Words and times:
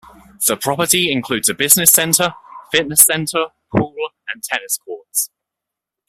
The 0.47 0.57
property 0.57 1.11
includes 1.11 1.47
a 1.47 1.53
business 1.53 1.91
center, 1.91 2.33
fitness 2.71 3.03
center, 3.03 3.49
pool 3.71 3.93
and 4.33 4.41
tennis 4.43 4.79
courts. 4.79 5.29